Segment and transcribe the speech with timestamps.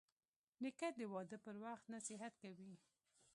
[0.61, 2.73] نیکه د واده پر وخت نصیحت کوي.